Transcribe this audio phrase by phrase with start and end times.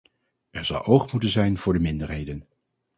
[0.51, 2.47] Er zal oog moeten zijn voor de minderheden.